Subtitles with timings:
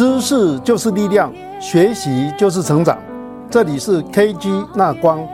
[0.00, 1.30] 知识就是力量，
[1.60, 2.96] 学习就是成长。
[3.50, 5.28] 这里是 KG 那光，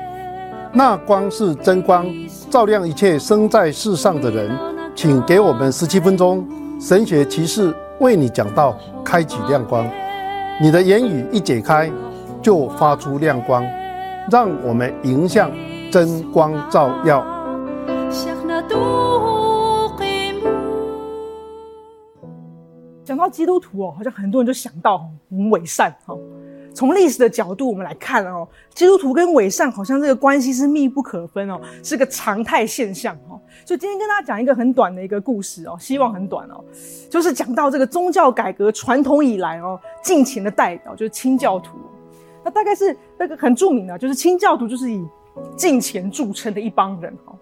[0.73, 2.05] 那光是真光，
[2.51, 4.51] 照亮一切生在世上的人。
[4.93, 6.45] 请给我们十七分钟，
[6.81, 9.89] 神学骑士为你讲道，开启亮光。
[10.61, 11.89] 你的言语一解开，
[12.43, 13.65] 就发出亮光，
[14.33, 15.49] 让我们迎向
[15.93, 17.25] 真光照耀。
[23.29, 26.17] 基督徒哦，好像很多人就想到我们伪善哈。
[26.75, 33.41] 从历史的角度，我们来看哦，基督徒跟伪善好像这个关系是密不可分哦，是个常态现象哦。
[33.65, 36.63] 所以今天跟大家讲一个很短的一个故事哦，希望很短哦，
[37.11, 41.79] 就是讲到这个宗教改革传统以来哦，敬虔的代表就是清教徒。
[42.45, 45.03] 那大概是那个很著名的，就是清教徒就是以
[45.57, 47.35] 敬虔著称的一帮人哦。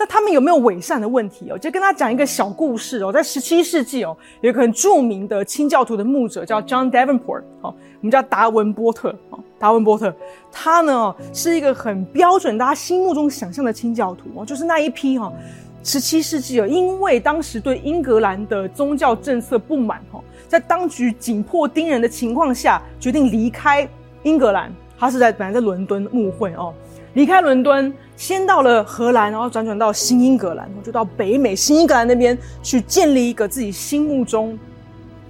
[0.00, 1.58] 那他们有没有伪善的问题哦？
[1.58, 10.10] 就跟他讲一个小故事哦，在十七世纪哦，有一个很著名的清教徒的牧者叫 John Davenport，哦，我们叫达文波特，哦，达文波特，
[10.50, 15.30] 他呢是一个很标准大家心目中想象的清教徒哦，就是那一批哈，
[15.84, 23.86] 十七世纪哦，因为当时对英格兰的宗教政策不满哈，在当局紧迫盯人的情况下，决定离开
[24.22, 26.72] 英格兰，他是在本来在伦敦牧会哦。
[27.14, 34.58] 离开伦敦，先到了荷兰，然后辗转到新英格兰，然后就到北美新英格兰那边去建立一个自己心目中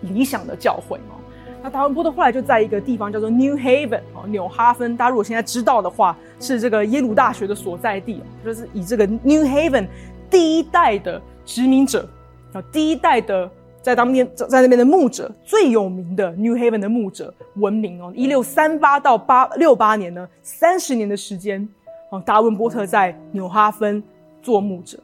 [0.03, 1.17] 理想的教会哦。
[1.63, 4.97] 那达文波特后来就在一个地方叫做 New Haven 哦，纽哈芬。
[4.97, 9.87] 大家如果现在知道的话，是这个耶鲁大学的所在地，就是以这个 New Haven
[10.31, 12.09] 第一代的殖民者
[12.53, 13.51] 啊，第一代的
[13.83, 18.13] 在当边在那边的牧者最有名的 New Haven 的牧者闻名哦。
[18.15, 21.69] 一六三八到八六八年呢，三十年的时间。
[22.13, 24.03] 哦，达文波特在纽哈芬
[24.43, 24.99] 做牧者，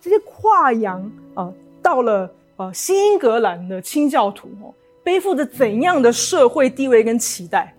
[0.00, 1.00] 这些跨洋
[1.34, 7.72] 啊、到了呃新英格兰的清教徒哦，背负着怎样的社会地位跟期待？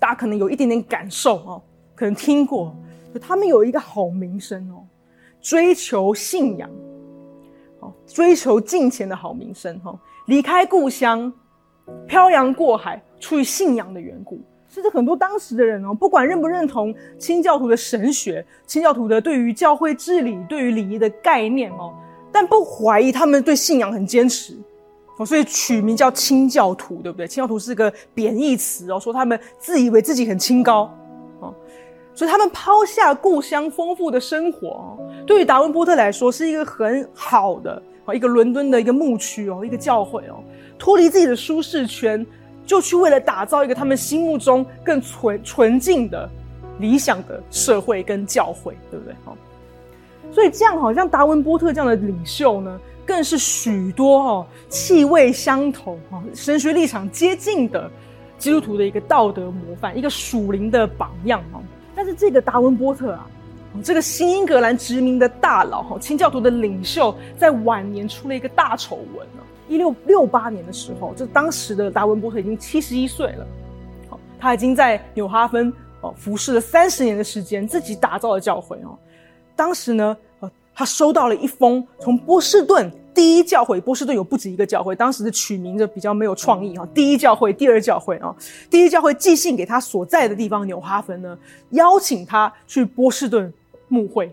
[0.00, 1.62] 大家可能有一点点感受哦，
[1.94, 2.76] 可能听过，
[3.14, 4.82] 就他们有一个好名声哦，
[5.40, 6.68] 追求信仰，
[7.82, 9.94] 哦，追求敬虔的好名声哈，
[10.26, 11.30] 离开故乡，
[12.06, 14.40] 漂洋过海，出于信仰的缘故。
[14.68, 21.92] 甚至很多当时的人哦，不管认不认同清教徒的神学、清教徒的对于教会治理、对于礼仪的概念哦，
[22.32, 24.56] 但不怀疑他们对信仰很坚持
[25.18, 27.28] 哦，所以取名叫清教徒，对不对？
[27.28, 30.90] 清教徒是个贬义词哦，说他们自以为自己很清高，
[32.14, 40.42] 所以他们抛下故乡丰富的生活哦，对于达文波特来说是一个很好的哦，一个伦敦的一个牧区哦，一个教会哦，
[40.78, 42.26] 脱离自己的舒适圈。
[42.64, 46.30] 就去为了打造一个他们心目中更纯纯净的
[46.78, 49.12] 理想的社会跟教会，对不对？
[49.24, 49.36] 好，
[50.30, 57.90] 所以这样好像达文波特这样的领袖呢，更是许多哦气味相投哈神学立场接近的
[58.38, 61.60] 基督徒的一个道德模范，一个属灵的榜样哈。
[62.02, 63.28] 但是这个达文波特啊，
[63.80, 69.42] 这个新英格兰殖民的大佬哈，清教徒的领袖，在晚年出了一个大丑闻呢。
[69.68, 73.46] 一六六八年的时候，就当时的达文波特已经七十一岁了，
[74.36, 78.98] 他已经在纽哈芬哦服侍了三十年的时间，自己打造了教会哦。
[79.54, 80.16] 当时呢，
[80.74, 88.34] 他收到了一封从波士顿第一教会，波士顿有不止一个教会，当时的取名就比较没有创意哈，第一教会、第二教会啊，
[88.70, 91.38] 第一教会寄信给他所在的地方纽哈芬呢，
[91.70, 93.52] 邀请他去波士顿
[93.88, 94.32] 牧会。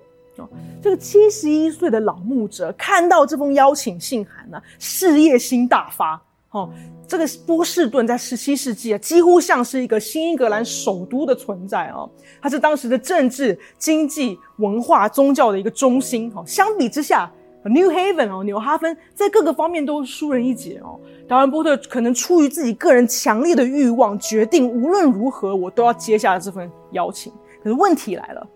[0.81, 6.21] 这个七十一岁的老牧者看到这封邀请信函呢、啊，事业心大发。
[6.51, 6.67] 哦，
[7.05, 12.09] 这个波士顿在十七世纪啊，几乎像是一个新英格兰首都的存在哦。
[12.41, 16.31] 它是当时的政治、经济、文化、宗教的一个中心。
[16.33, 17.29] 哦，相比之下
[17.63, 20.99] ，New Haven 哦，纽哈芬在各个方面都输人一截哦。
[21.27, 27.31] 达文波特可能出于自己个人强烈的欲望，决定无论如何我都要接下这份邀请。
[27.63, 28.47] 可是问题来了。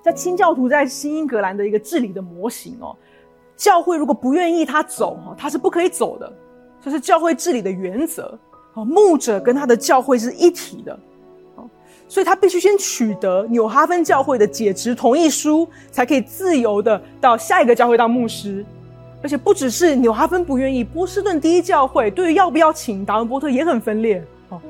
[0.00, 2.96] 在清教徒在新英格兰的一个治理的模型哦，
[3.56, 6.32] 教会如果不愿意他走哈，他是不可以走的，
[6.80, 8.36] 这是教会治理的原则。
[8.74, 10.98] 哦，牧者跟他的教会是一体的，
[12.12, 18.62] 所以他必须先取得纽哈芬教会的解职同意书，才可以自由的到下一个教会当牧师。
[19.22, 24.22] 而且不只是纽哈芬不愿意，波士顿第一教会对于要不要请达文波特也很分裂。
[24.50, 24.60] 哦，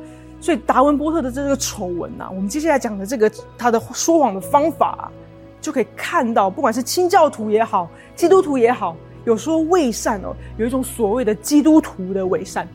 [0.41, 3.29] 所以达文波特的这个丑闻呐，我们接下来讲的这个
[3.59, 5.11] 他的说谎的方法。
[5.61, 12.69] 就可以看到，不管是清教徒也好，基督徒也好，有说伪善哦，有一种所谓的基督徒的伪善，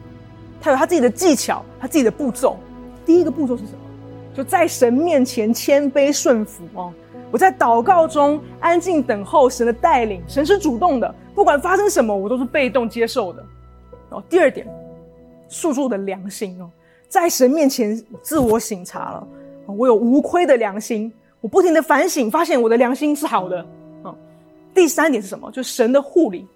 [0.59, 2.57] 他有他自己的技巧，他自己的步骤。
[3.05, 3.79] 第一个步骤是什么？
[4.37, 6.93] 就在神面前谦卑顺服哦。
[7.31, 13.43] 我在祷告中安静等候神的带领，神是主动的，不管发生什么，我都是被动接受的。
[14.09, 14.67] 哦，第二点，
[15.49, 16.69] 诉诸我的良心哦，
[17.09, 19.27] 在神面前自我省察了，
[19.65, 21.11] 我有无亏的良心，
[21.41, 23.65] 我不停的反省，发现我的良心是好的。
[24.03, 24.13] 啊，
[24.71, 25.49] 第三点是什么？
[25.49, 26.47] 就是神的护理，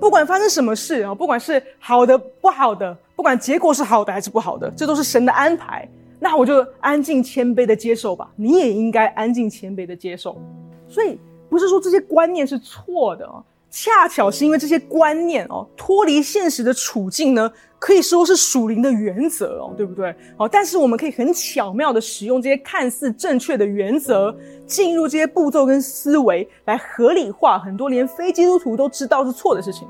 [0.00, 5.86] 不管发生什么事啊，不管是好的不好的，不管结果是好的还是不好的，这都是神的安排。
[6.22, 8.30] 那我就安静谦卑的接受吧。
[8.36, 10.40] 你也应该安静谦卑的接受。
[10.86, 11.18] 所以
[11.50, 13.44] 不是说这些观念是错的哦。
[13.74, 20.14] 恰巧是因为这些观念哦，脱离现实的处境呢，可以说是属灵的原则哦，对不对？
[20.36, 24.36] 哦，但是我们可以很巧妙的使用这些看似正确的原则，
[24.66, 29.88] 进入这些步骤跟思维，来合理化很多连非基督徒都知道是错的事情。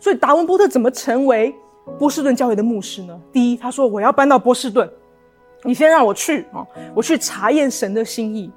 [0.00, 1.54] 所以达文波特怎么成为
[1.98, 3.20] 波士顿教会的牧师呢？
[3.32, 4.88] 第一，他说我要搬到波士顿，
[5.64, 8.50] 你先让我去啊，我去查验神的心意。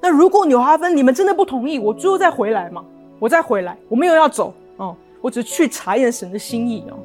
[0.00, 2.84] 那如果纽哈芬你们真的不同意，我最后再回来嘛？
[3.18, 6.98] 我再回来，我没有要走哦，我只是去查验神的心意哦。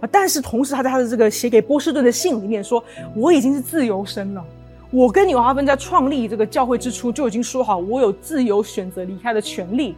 [0.00, 2.82] 啊，但是同时他在他的这个写给波士顿的信里面说，
[3.14, 4.44] 我已经是自由身了。
[4.90, 9.94] 我跟纽哈芬在创立这个教会之初就已经说好，我有自由选择离开的权利，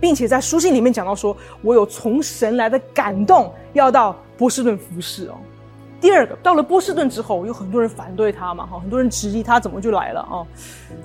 [0.00, 5.34] 并且在书信里面讲到说，我有从神来的感动，要到波士顿服侍哦。
[6.00, 10.46] 第二个，到了波士顿之后，有很多人反对他嘛，哈，很多人质疑他怎么就来了啊？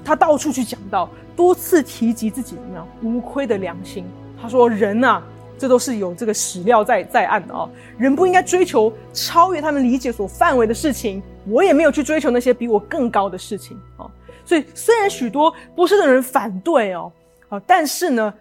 [0.06, 4.06] 他到处去讲到，多次提及自己怎么样无愧的良心。
[4.40, 5.24] 他说：“人呐、
[5.58, 7.68] 这都是有这个史料在在案的啊，
[7.98, 11.24] 人不应该追求超越他们理解所范围的事情。
[11.48, 14.06] 我也没有去追求那些比我更高的事情啊。
[14.46, 17.12] 所以，虽然许多波士顿人反对哦，
[17.50, 18.34] 啊，但是呢，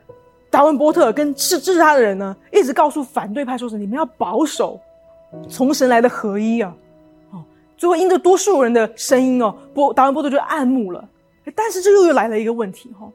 [0.53, 4.79] 达文波特跟支支持他的人呢，一直告诉反对派说是你们要保守。”
[5.49, 6.77] 从神来的合一啊，
[7.31, 7.43] 哦，
[7.79, 11.03] 最后因着多数人的声音哦，波达文波特就暗慕了。
[11.57, 13.11] 但是这又又来了一个问题哈，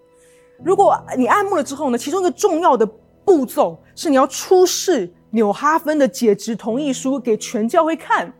[0.64, 2.84] 如果你暗慕了之后呢，其中一个重要的
[3.24, 8.34] 步骤是你要出示纽哈芬的解职同意书给全教会看。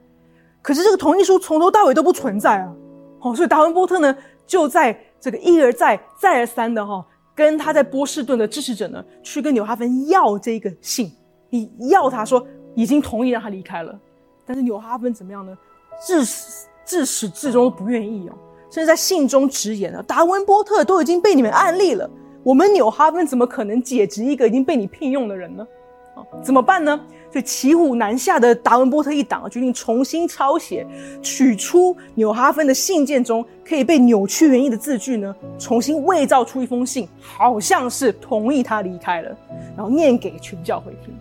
[0.60, 2.74] 可是这个同意书从头到尾都不存在啊，
[3.20, 4.18] 哦，所以达文波特呢
[4.48, 7.06] 就在这个一而再再而三的哈，
[7.38, 11.10] 跟他在波士顿的支持者呢去跟纽哈芬要这个信，
[11.50, 12.46] 你要他说。
[12.76, 14.00] 已经同意让他离开了，
[14.46, 15.58] 但是纽哈芬怎么样呢？
[16.06, 18.34] 至始至始至终都不愿意哦，
[18.70, 22.08] 甚至在信中直言了：达文波特都已经被你们暗立了，
[22.44, 25.68] 我们纽哈芬怎么可能解职一个已经被你聘用的人呢？
[26.14, 27.04] 啊，怎么办呢？
[27.32, 30.86] 所以骑虎难下的达文波特一党决定重新抄写，
[31.22, 39.38] 取出纽哈芬的信件中可以被扭曲原意的字句呢，重新伪造出一封信，好像是同意他离开了，
[39.76, 41.14] 然后念给全教会听。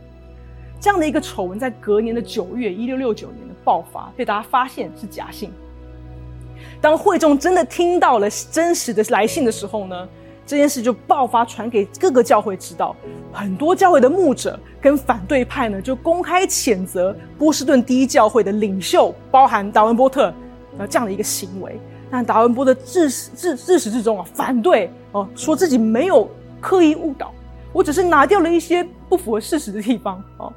[0.80, 5.50] 这样的一个丑闻，在隔年的九月，一六六九年的爆发，被大家发现是假信。
[6.80, 10.08] 当会众真的听到了真实的来信的时候呢，
[10.46, 12.94] 这件事就爆发，传给各个教会知道。
[13.32, 20.32] 很多教会的牧者跟反对派呢，就公开谴责波士顿第一教会的领袖，包含达文波特，
[20.78, 21.78] 呃，这样的一个行为。
[22.08, 27.34] 但达文波特自始自自始至终啊，反对哦，说自己没有刻意误导，
[27.72, 30.52] 我只是拿掉了一些不符合事实的地方哦。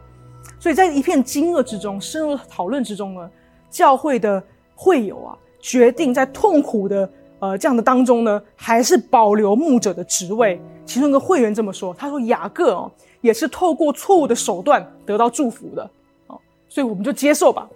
[0.59, 3.29] 所以在一片惊愕之中，深入讨论之中呢，
[3.69, 4.41] 教会的
[4.75, 7.09] 会友啊，决定在痛苦的
[7.39, 10.61] 呃这样的当中呢，还是保留牧者的职位。
[10.85, 12.91] 其中一个会员这么说：“他说雅各哦，
[13.21, 15.89] 也是透过错误的手段得到祝福的
[16.27, 17.69] 哦，所以我们就接受吧，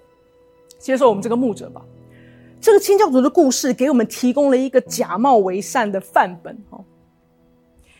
[0.80, 1.82] 接受我们这个牧者吧。”
[2.60, 6.84] 这个清教徒的故事给我们提供了一个假冒为善的范本哦，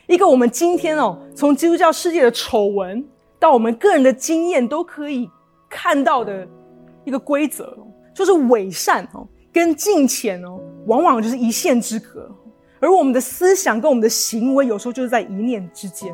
[0.08, 3.06] 一个我们今天哦从基督教世界的丑闻。
[3.40, 5.30] 到我们个人的经验都可以
[5.70, 6.48] 看到的
[7.04, 7.78] 一个规则，
[8.14, 12.30] 就是伪善哦，跟敬虔哦，往往就是一线之隔。
[12.80, 16.14] 而我们的思想跟我们的行为，有时候就是在一念之间。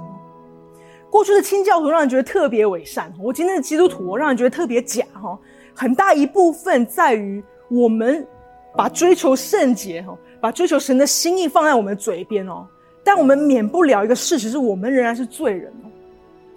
[1.10, 5.39] 过去的清教徒让人觉得特别伪善，我今天的基督徒让人觉得特别假哈。
[5.74, 8.27] 很大一部分在于我们
[8.75, 12.67] 把追求圣洁哈，把追求神的心意放在我们的嘴边哦，
[13.03, 15.74] 但我们免不了一个事实，是我们仍然是罪人。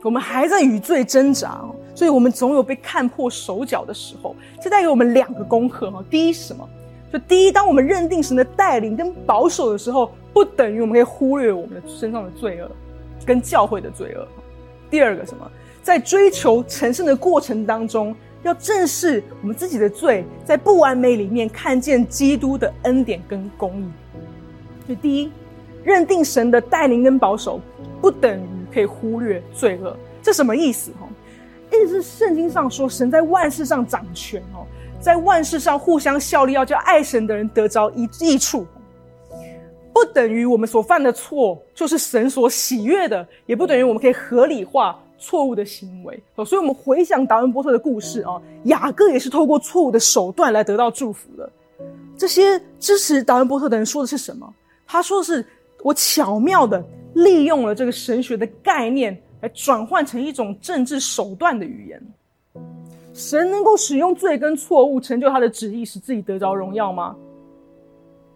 [0.03, 4.35] 我们还在与罪挣扎，所以我们总有被看破手脚的时候。
[4.61, 6.05] 这带给我们两个功课哈。
[6.11, 6.69] 第一是什么？
[7.13, 12.71] 就第一，当我们认定神的带领跟保守的时候，不等于我们可以忽略我们的身上的罪恶，
[13.27, 14.27] 跟教会的罪恶。
[14.91, 15.51] 第二个什么？
[15.83, 23.87] 在追求成圣的过程当中，要正视我们自己的罪，在不完美里面看见基督的恩典跟公义。
[24.89, 25.31] 就第一，
[25.85, 27.61] 认定神的带领跟保守，
[28.01, 28.47] 不等于。
[28.73, 30.91] 可以忽略罪恶，这什么意思？
[30.93, 31.07] 哈，
[31.79, 34.67] 意思是圣经上说，神在万事上掌权哦，
[35.01, 38.67] 在万事上互相效力，要叫爱神的人得着一益处。
[39.93, 46.45] 不等于我们所犯的错就是神所喜悦的，也不等于我们可以合理化错误的行为哦。
[46.45, 51.49] 所以，我们回想达文波特的故事啊，雅各也是透过错误的手段来得到祝福的。
[52.17, 54.53] 这些支持达文波特的人说的是什么？
[54.87, 55.45] 他说的是：
[55.83, 56.83] 我巧妙的
[57.15, 62.03] 利用了这个神学的概念，来转换成一种政治手段的语言。
[63.13, 67.15] 神能够使用罪跟错误成就他的旨意，使自己得着荣耀吗？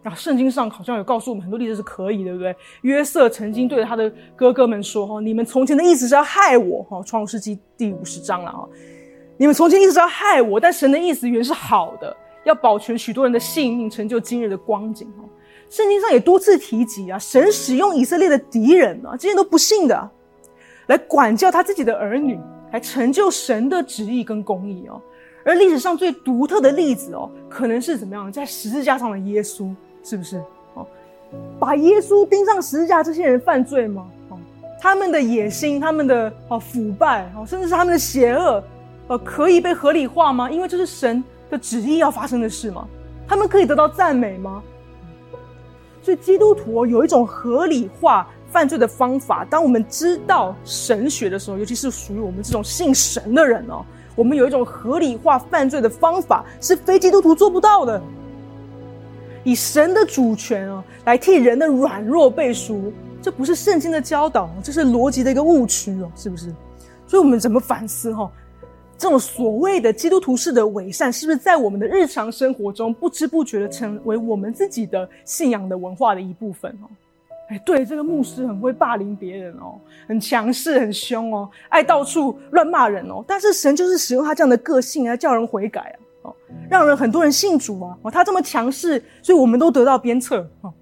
[0.03, 2.55] 啊，圣经上好像有告诉我们很多例子是可以，对不对？
[2.83, 8.63] 约瑟曾经对着他的哥哥们说：“哈，你们从前的意思是要害我。”哈，创世纪第五十章了啊，
[9.37, 15.07] 你们从前意思是要害我，但神的意思原是好的，要保全许多人的性命，成就今日的光景。
[15.17, 15.23] 哈，
[15.69, 20.11] 圣经上也多次提及啊，神使用以色列的敌人啊，这些都不信的，
[20.87, 22.39] 来管教他自己的儿女，
[22.71, 25.01] 来成就神的旨意跟公义哦。
[25.45, 29.73] 而历史上最独特的例子哦，可能是怎么样，在十字架上的耶稣。
[30.03, 30.41] 是不是？
[30.75, 30.87] 哦，
[31.59, 34.07] 把耶稣钉上十字架，这些人犯罪吗？
[34.29, 34.37] 哦，
[34.79, 38.63] 他们的野心，他们的哦腐败，哦，甚至是他们的邪恶，
[39.07, 40.49] 呃，可以被合理化吗？
[40.49, 42.87] 因为这是神的旨意要发生的事吗？
[43.27, 44.63] 他们可以得到赞美吗？
[46.01, 49.45] 所以基督徒哦，有一种合理化犯罪的方法。
[49.45, 53.85] 当我们知道神学的时候，尤其是属于我们这种信神的人哦，
[54.15, 58.01] 我们有一种合理化犯罪的方法，是非基督徒做不到的。
[59.43, 66.53] 以神的主权哦，来替人的软弱背书，这不是圣经的教导，这是逻辑的一个误区哦，是不是？
[67.07, 68.29] 所以，我们怎么反思哈？
[68.97, 76.89] 这种所谓的基督徒式的伪善，是不是在我们的日常生活中不知不觉的成为我们自己的信仰的文化的一部分哦？
[77.49, 83.23] 哎，对，这个牧师很会霸凌别人哦，很强势，很凶哦，爱到处乱骂人哦。
[83.25, 85.97] 但是神就是使用他这样的个性来叫人悔改啊。
[86.23, 86.35] 哦
[86.69, 87.97] 让人很多人信主啊！
[88.01, 90.73] 哦，他这么强势，所以我们都得到鞭策哦。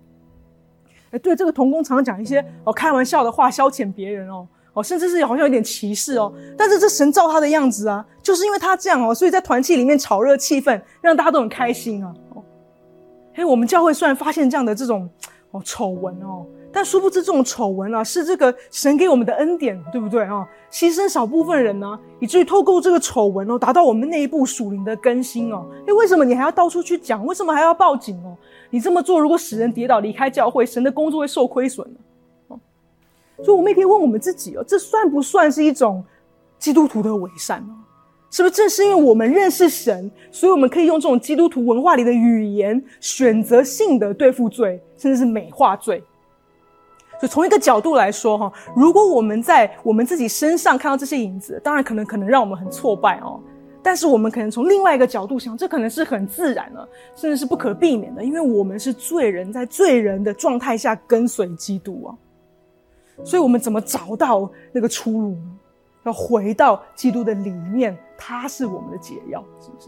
[1.11, 6.33] 哎，对，这个童工常常讲一些哦开玩笑的话，消遣别人哦哦，甚至是好像有点歧视哦。
[6.57, 12.11] 但是这神造他的样子啊，就是因为他这样哦，所以在团契里面炒热气氛，让大家都很开心啊。
[12.33, 12.43] 哦，
[13.35, 15.07] 哎，我们教会虽然发现这样的这种
[15.63, 16.45] 丑闻哦。
[16.71, 20.45] 但殊不知，这种丑闻啊，是这个神给我们的恩典，对不对啊？
[20.69, 25.65] 牺牲少部分人呢、以至于透过这个丑闻哦，达到我们内部属灵的更新哦。
[25.87, 27.25] 诶，为什么你还要到处去讲？
[27.25, 28.35] 为什么还要报警哦？
[28.69, 31.87] 你这么做，如果使人跌倒离开教会，神的工作会受亏损
[32.49, 32.59] 哦。
[33.37, 36.03] 所以，我们也可以问我们自己哦，这算不算是一种
[36.59, 37.73] 基督徒的伪善呢？
[38.35, 46.03] 是不是正是因为我们认识神，所以我们可以用这种基督徒文化里的语言，选择性的对付罪，甚至是美化罪？
[47.21, 53.39] 就从一个角度来说，哈，如果我们在我们自己身上看到这些影子，当然可能可能让我们很挫败哦。
[53.81, 62.11] 但是我们可能从另外一个角度想，这可能是很自然的，甚至是不可避免的，因为我们是罪人，在罪人的状态下跟随基督啊。
[63.23, 65.51] 所以我们怎么找到那个出路呢？
[66.05, 69.85] 要回到基督的里面，他是我们的解药，是不是？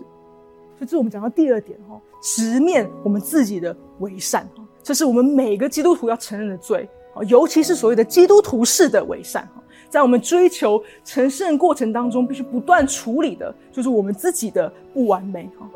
[0.77, 6.88] 所以这是我们讲到第二点哈，直面我们自己的伪善哈，这是我们每个基督徒要承认的罪。
[7.27, 9.47] 尤其是所谓的基督徒式的伪善，
[9.89, 15.67] 在我们追求成圣过程当中，必须不断处理的，就是我们自己的不完美哈。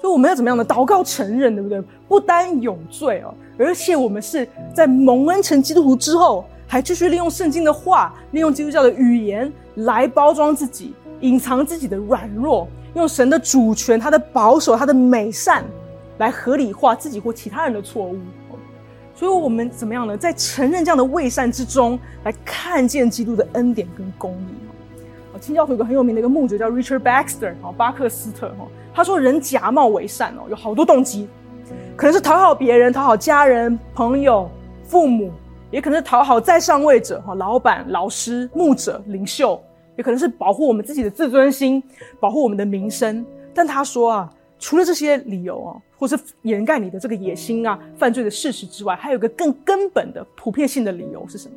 [0.00, 1.82] 所以我们要怎么样的祷告承认，对不对？
[2.06, 6.44] 不单有罪哦，而且我们是在蒙恩成基督徒之后，
[6.74, 12.66] 还继续利用圣经的话，利用基督教的语言来包装自己，隐藏自己的软弱，
[12.96, 15.62] 用神的主权、他的保守、他的美善，
[16.18, 18.18] 来合理化自己或其他人的错误。
[19.14, 20.16] 所以，我们怎么样呢？
[20.16, 24.56] 在承认这样的伪善之中，来看见基督的恩典跟公义。
[25.32, 31.28] 哦，清教徒有个很有名的一个牧者叫 Richard Baxter，哦，巴克斯特，哈，他说人假冒伪善哦，有好多动机，
[31.94, 34.50] 可能是讨好别人、讨好家人、朋友、
[34.88, 35.30] 父母，
[35.74, 39.60] 也可能是讨好在上位者，哈，老板、老师、牧者、领袖，
[39.96, 41.82] 也可能是保护我们自己的自尊心，
[42.20, 43.24] 保护我们的名声。
[43.52, 44.30] 但他说啊。
[44.56, 51.56] 除了这些理由啊，或是掩盖你的这个野心啊、犯罪的事实之外，还有一个更根本的普遍性的理由是什么？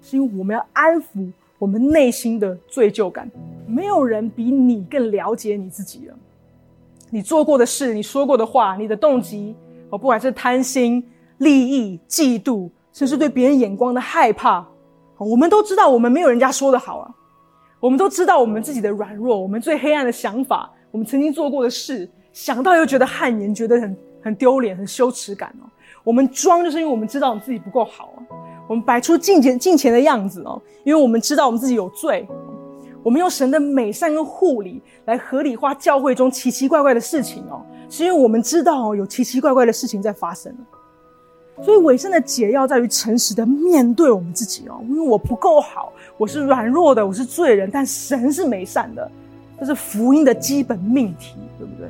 [0.00, 3.30] 是因为我们要安抚我们内心的罪疚感。
[3.66, 6.14] 没有人比你更了解你自己了。
[7.10, 9.54] 你做过的事、你说过的话、你的动机，
[9.90, 11.04] 哦，不管是贪心、
[11.38, 14.64] 利益、嫉妒，甚至对别人眼光的害怕，
[15.18, 17.10] 我们都知道，我们没有人家说的好啊。
[17.80, 20.70] 我们都知道我们自己的软弱，我们最黑暗的想法。
[20.92, 25.66] 我们曾经做过的事，想到又觉得汗颜，觉得很很丢脸，很羞耻感哦。
[26.04, 28.22] 我们装，就是因为我们知道我们自己不够好啊。
[28.68, 32.28] 我们摆出敬虔敬虔的样子哦，因为我们知道我们自己有罪。
[33.02, 40.54] 我们用神的美善跟护理来合理化教会中奇奇怪怪的事情哦，是因为我们知道哦，有奇奇怪怪的事情在发生。
[41.64, 49.10] 所以尾声的解药在于诚实的面对我们自己哦，因为我不够好，我是软弱的，我是罪人，但神是美善的，
[49.60, 51.86] 这是福音的基本命题，对不对？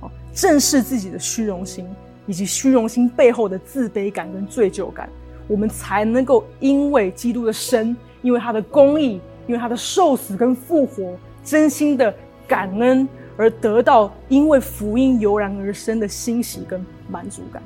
[0.00, 1.84] 哦，正视自己的虚荣心，
[2.26, 5.08] 以及虚荣心背后的自卑感跟罪疚感，
[5.48, 12.14] 我们才能够因为基督的生，因为他的公义，因为他的受死跟复活，真心的
[12.46, 13.08] 感恩。
[13.34, 17.62] 而得到因为福音油然而生的欣喜跟满足感。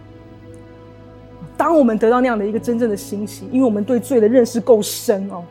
[1.56, 5.42] 当我们得到那样的一个真正的欣喜，因为我们对罪的认识够深哦，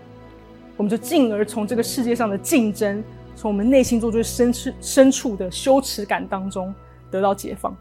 [0.78, 3.04] 我们就进而从这个世界上的竞争，
[3.36, 6.74] 从我们内心中最深处深处的羞耻感当中
[7.10, 7.76] 得到解放。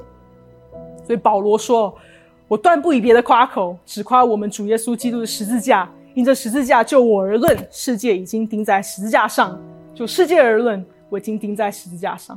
[1.06, 1.94] 所以保罗说
[2.48, 5.90] ：“我断不以别的夸口，只夸我们主耶稣基督的十字架。
[6.14, 9.58] 因这十字架就我而论，世界已经钉在十字架上；
[9.94, 12.36] 就世界而论。”我已经钉在十字架上，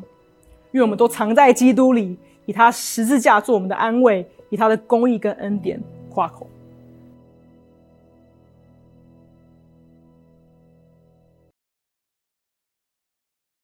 [0.72, 2.16] 因为我们都藏在基督里，
[2.46, 6.50] 以他十字架做我们的安慰，以他的公义跟恩典夸口。